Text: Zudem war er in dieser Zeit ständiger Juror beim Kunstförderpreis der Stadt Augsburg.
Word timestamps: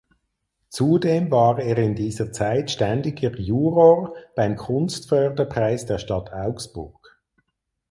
Zudem 0.69 1.29
war 1.29 1.59
er 1.59 1.77
in 1.77 1.93
dieser 1.93 2.31
Zeit 2.31 2.71
ständiger 2.71 3.39
Juror 3.39 4.15
beim 4.35 4.55
Kunstförderpreis 4.55 5.85
der 5.85 5.99
Stadt 5.99 6.33
Augsburg. 6.33 7.21